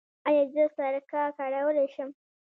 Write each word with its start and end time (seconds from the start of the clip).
ایا 0.27 0.43
زه 0.53 0.63
سرکه 0.75 1.21
کارولی 1.37 1.87
شم؟ 1.95 2.09